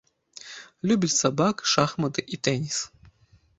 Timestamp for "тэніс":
2.47-2.83